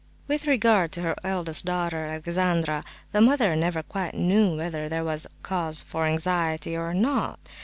With 0.27 0.47
regard 0.47 0.91
to 0.93 1.03
her 1.03 1.13
eldest 1.23 1.63
daughter, 1.63 2.05
Alexandra, 2.07 2.83
the 3.11 3.21
mother 3.21 3.55
never 3.55 3.83
quite 3.83 4.15
knew 4.15 4.57
whether 4.57 4.89
there 4.89 5.03
was 5.03 5.27
cause 5.43 5.83
for 5.83 6.07
anxiety 6.07 6.75
or 6.75 6.91
not. 6.95 7.39